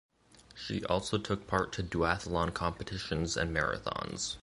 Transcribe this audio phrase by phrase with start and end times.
[0.55, 4.37] She also took part to duathlon competitions and marathons.